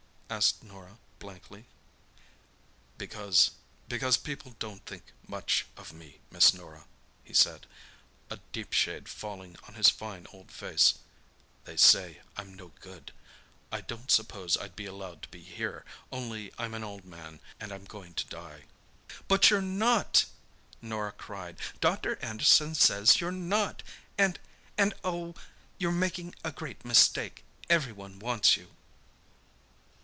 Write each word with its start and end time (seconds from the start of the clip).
asked 0.33 0.63
Norah 0.63 0.97
blankly. 1.19 1.65
"Because—because 2.97 4.15
people 4.15 4.55
don't 4.59 4.85
think 4.85 5.11
much 5.27 5.65
of 5.75 5.91
me, 5.91 6.21
Miss 6.31 6.53
Norah," 6.53 6.85
he 7.21 7.33
said, 7.33 7.67
a 8.29 8.37
deep 8.53 8.71
shade 8.71 9.09
falling 9.09 9.57
on 9.67 9.73
his 9.73 9.89
fine 9.89 10.25
old 10.31 10.49
face. 10.49 10.93
"They 11.65 11.75
say 11.75 12.21
I'm 12.37 12.53
no 12.53 12.69
good. 12.79 13.11
I 13.73 13.81
don't 13.81 14.09
suppose 14.09 14.55
I'd 14.57 14.73
be 14.73 14.85
allowed 14.85 15.21
to 15.23 15.27
be 15.29 15.41
here, 15.43 15.83
only 16.13 16.53
I'm 16.57 16.73
an 16.75 16.83
old 16.85 17.03
man, 17.03 17.41
and 17.59 17.73
I'm 17.73 17.83
going 17.83 18.13
to 18.13 18.25
die." 18.27 18.63
"But 19.27 19.49
you're 19.49 19.61
not!" 19.61 20.23
Norah 20.81 21.11
cried. 21.11 21.57
"Dr. 21.81 22.15
Anderson 22.21 22.73
says 22.73 23.19
you're 23.19 23.33
not! 23.33 23.83
And—and—oh, 24.17 25.35
you're 25.77 25.91
making 25.91 26.35
a 26.41 26.53
great 26.53 26.85
mistake. 26.85 27.43
Everyone 27.69 28.17
wants 28.17 28.55
you." 28.55 28.71